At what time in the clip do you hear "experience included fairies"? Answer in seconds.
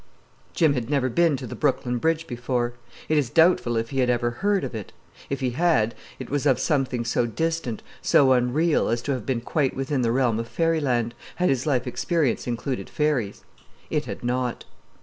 11.85-13.43